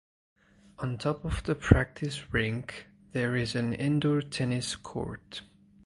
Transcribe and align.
On 0.79 0.97
top 0.97 1.23
of 1.23 1.43
the 1.43 1.53
practice 1.53 2.33
rink 2.33 2.87
there 3.11 3.35
is 3.35 3.53
an 3.53 3.75
indoor 3.75 4.19
tennis 4.23 4.75
court. 4.75 5.43